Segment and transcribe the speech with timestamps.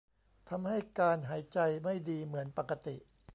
[0.49, 2.95] ทำให้การหายใจไม่ดีเหมือนปกติ